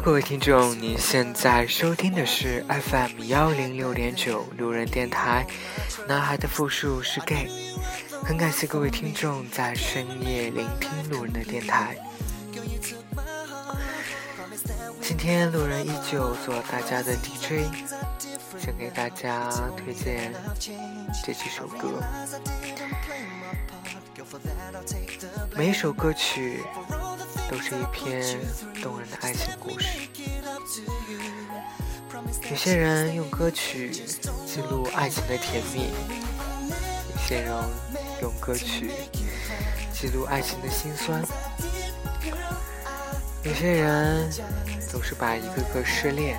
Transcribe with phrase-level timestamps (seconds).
[0.00, 5.46] 各位听众，您现在收听的是 FM 幺零六点九路人电台。
[6.06, 7.48] 男孩的复数是 gay，
[8.22, 11.96] 很感谢各位听众在深夜聆听路人的电台。
[15.00, 17.66] 今天路人依旧做大家的 DJ，
[18.58, 20.32] 想给大家推荐
[21.24, 22.02] 这几首歌。
[25.56, 26.62] 每一首歌曲。
[27.48, 28.38] 都是一篇
[28.82, 29.86] 动人的爱情故事。
[32.50, 33.90] 有些人用歌曲
[34.46, 35.90] 记录爱情的甜蜜，
[37.12, 37.52] 有些人
[38.20, 38.90] 用歌曲
[39.92, 41.24] 记录爱情的辛酸，
[43.44, 44.28] 有些人
[44.90, 46.36] 总是把一个个失恋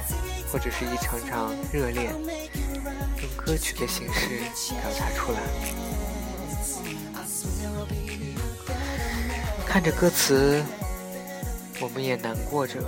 [0.51, 2.13] 或者是一场场热恋，
[3.21, 5.39] 用歌曲的形式表达出来。
[9.65, 10.61] 看着歌词。
[11.79, 12.81] 我们也难过着，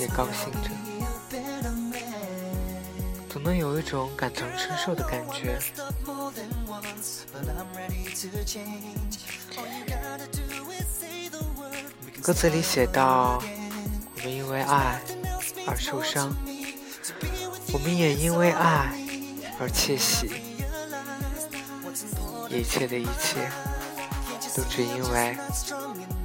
[0.00, 0.70] 也高兴着，
[3.28, 5.56] 总能有一种感同身受的感觉。
[12.20, 13.40] 歌词里写道
[14.16, 15.00] ：“我们因为爱
[15.64, 16.34] 而受伤，
[17.72, 18.92] 我们也因为爱
[19.60, 20.28] 而窃喜，
[22.50, 23.48] 一切的一切，
[24.56, 25.36] 都只因为。”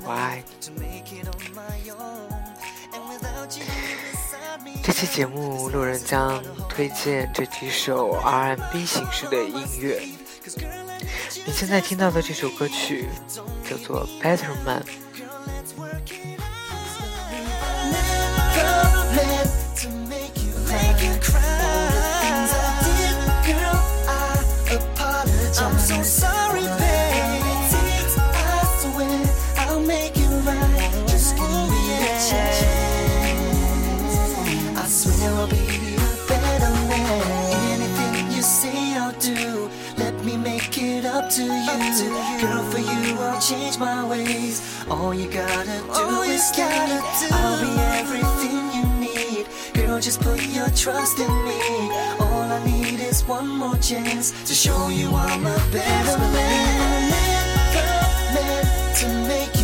[0.03, 0.43] 我爱
[4.83, 10.01] 这期节目，路人将推荐这几首 R&B 形式的音乐。
[11.45, 13.07] 你现在听到的这首歌曲
[13.69, 14.83] 叫做《Better Man》。
[21.31, 21.60] to
[43.81, 44.61] my ways.
[44.89, 47.27] All you gotta do All is gotta do.
[47.31, 49.45] I'll be everything you need.
[49.73, 51.59] Girl, just put your trust in me.
[52.19, 57.11] All I need is one more chance to show you I'm a better man.
[58.35, 59.60] Meant to make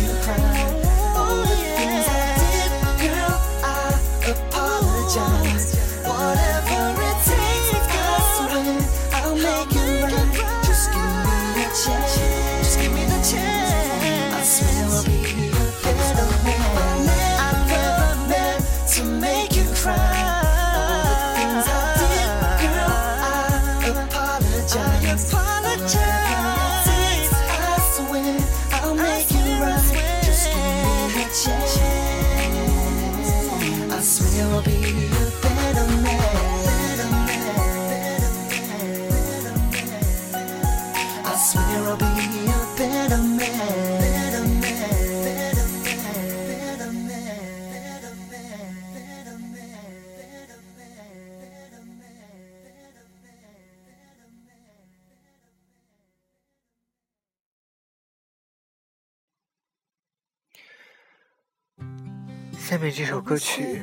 [62.67, 63.81] 下面这首歌曲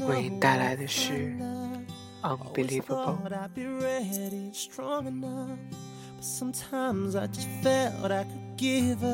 [0.00, 1.12] 为您带来的是《
[2.22, 2.82] Unbelievable》。
[2.86, 5.58] thought I'd be ready and strong enough.
[6.16, 9.08] But sometimes I just felt I could give up.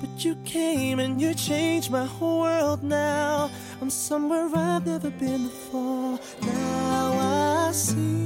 [0.00, 3.50] But you came and you changed my whole world now.
[3.82, 6.18] I'm somewhere I've never been before.
[6.42, 8.23] Now I see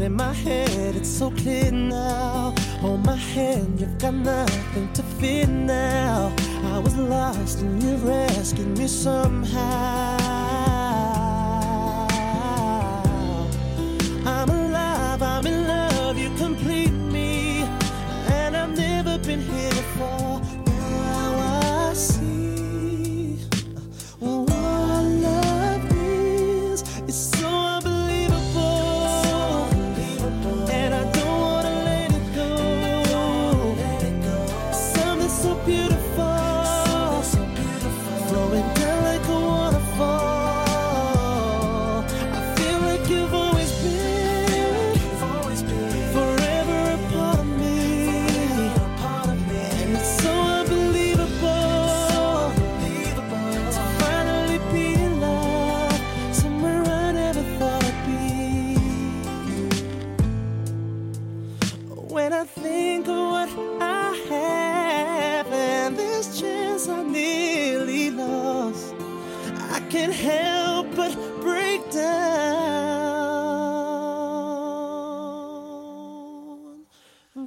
[0.00, 2.54] In my head, it's so clear now.
[2.80, 6.32] Hold my hand, you've got nothing to fear now.
[6.64, 10.23] I was lost and you rescued me somehow.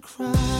[0.07, 0.56] cry.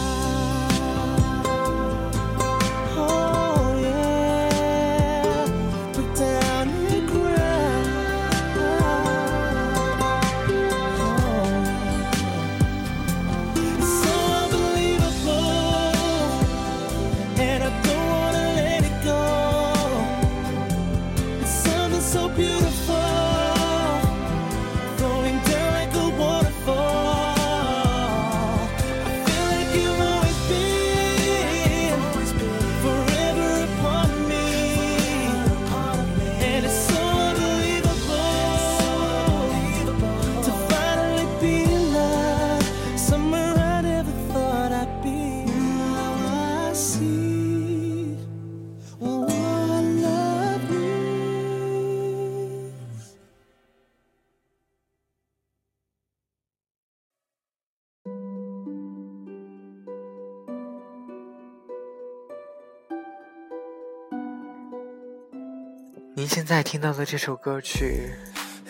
[66.28, 68.12] 现在听到的这首歌曲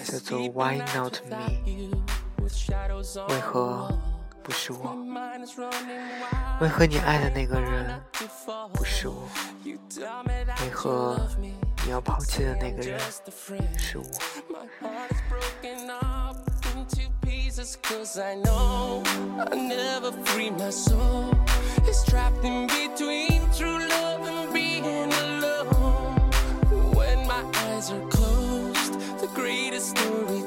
[0.05, 1.37] 叫做《Why Not Me》，
[3.29, 3.91] 为何
[4.45, 4.97] 不是我？
[6.61, 8.01] 为何你爱的那个人
[8.73, 9.29] 不是我？
[10.63, 11.21] 为何
[11.85, 12.97] 你要抛弃的那个人
[13.77, 14.05] 是我
[17.83, 19.03] ？Cause I know
[19.37, 21.35] I never free my soul.
[21.85, 25.28] It's trapped in between true love and.
[27.91, 30.43] are closed, the greatest story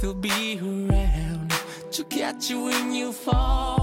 [0.00, 1.52] still be around
[1.92, 3.79] to catch you when you fall.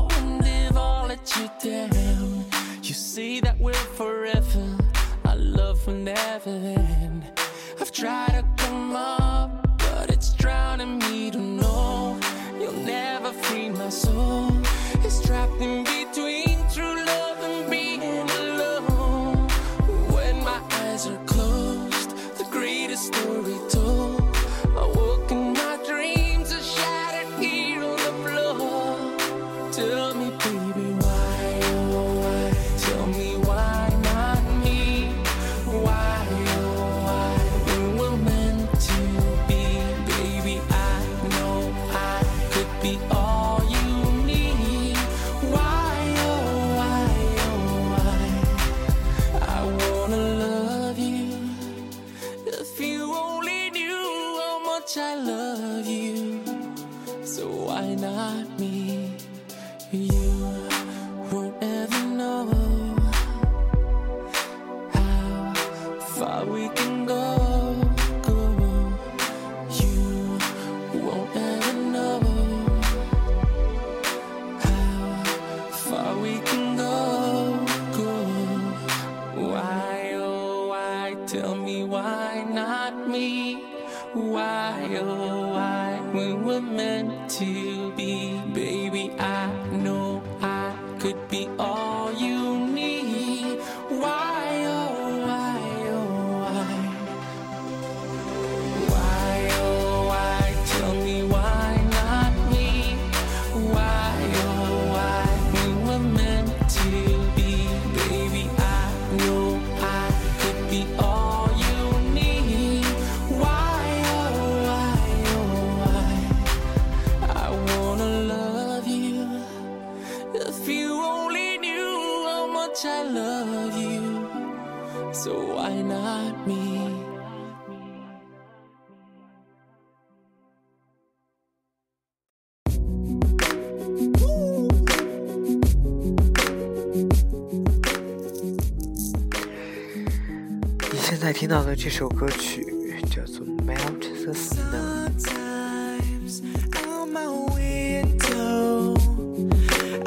[141.79, 142.65] 这首歌曲
[143.07, 145.07] 叫做《Melt the Snow》。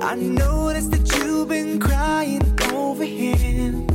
[0.03, 2.43] I noticed that you've been crying
[2.75, 3.89] over him.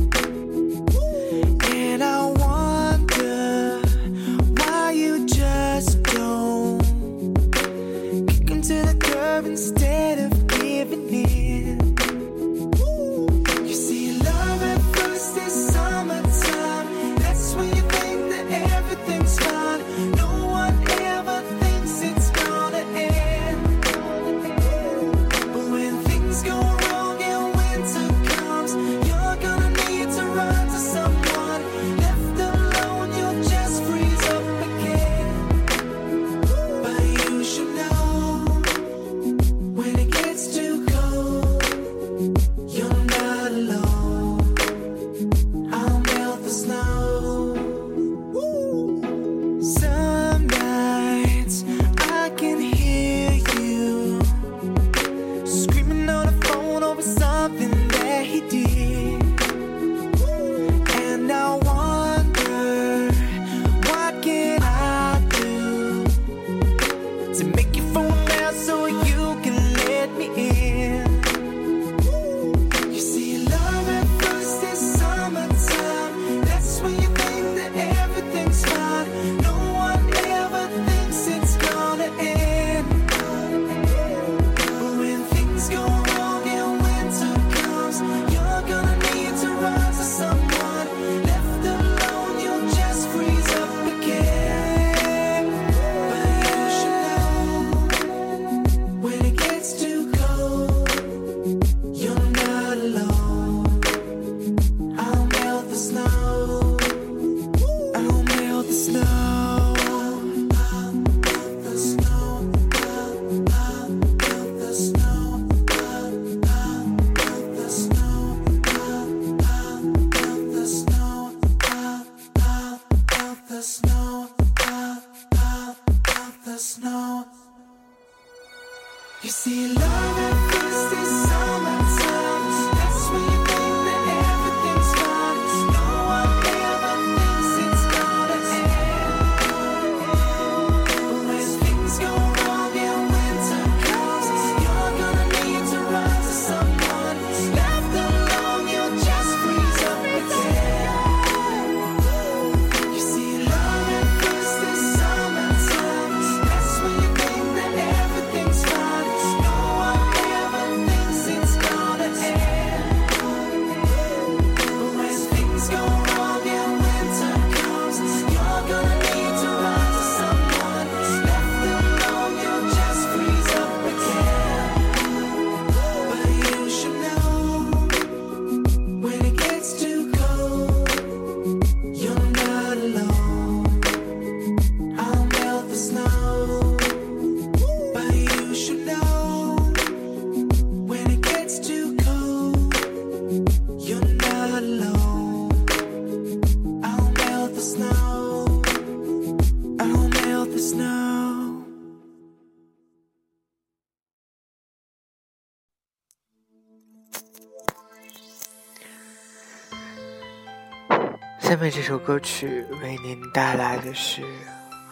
[211.46, 214.20] 下面这首歌曲为您带来的是《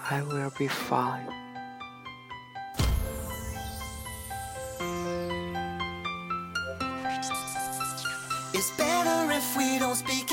[0.08, 1.26] I Will Be Fine》。
[8.52, 10.24] It's better if we don't speak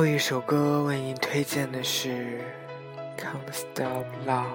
[0.00, 2.08] 后一首歌为您推荐的是《
[3.20, 4.46] Can't Stop Love》。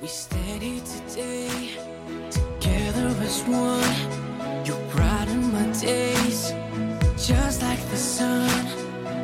[0.00, 1.70] We stand here today,
[2.30, 3.82] together as one.
[4.64, 6.52] You brighten my days,
[7.16, 8.48] just like the sun.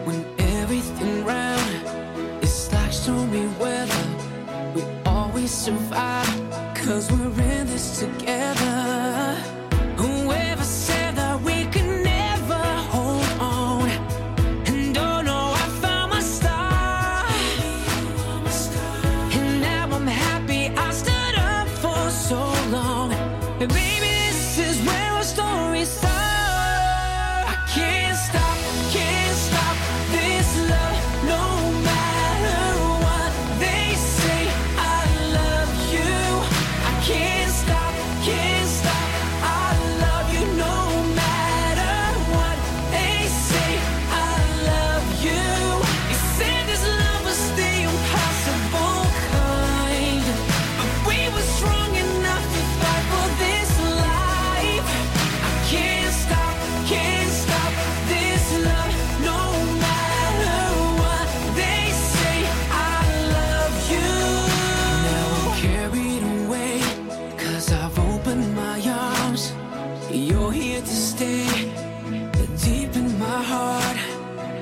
[0.05, 4.07] When everything round is like stormy weather,
[4.75, 6.27] we always survive,
[6.75, 8.70] cause we're in this together.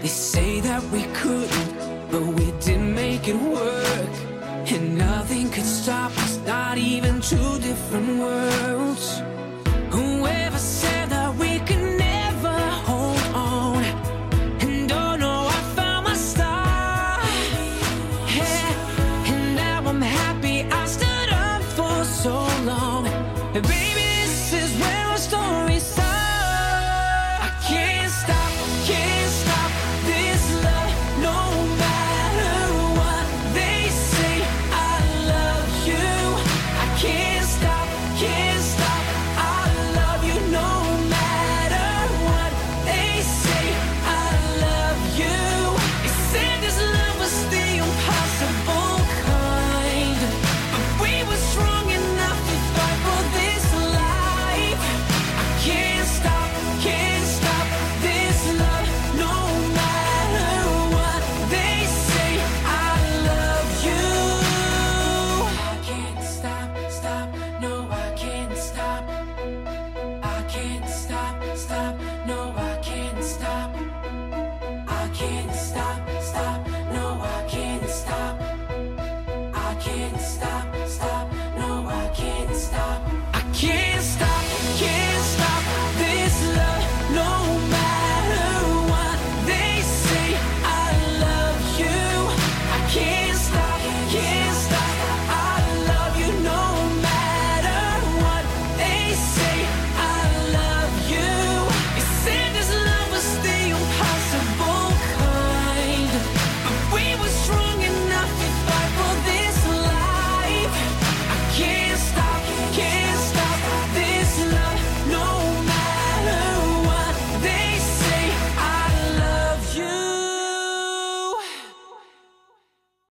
[0.01, 4.15] They say that we couldn't, but we did make it work.
[4.71, 9.21] And nothing could stop us, not even two different worlds.
[9.91, 10.88] Whoever said